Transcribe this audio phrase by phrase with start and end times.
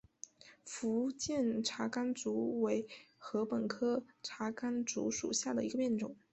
[0.65, 2.87] 福建茶竿竹为
[3.19, 6.15] 禾本科茶秆竹属下的一个变种。